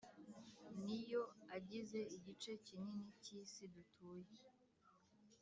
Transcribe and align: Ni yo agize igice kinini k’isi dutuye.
Ni 0.85 0.99
yo 1.11 1.23
agize 1.55 1.99
igice 2.15 2.51
kinini 2.65 3.09
k’isi 3.23 3.63
dutuye. 3.73 4.31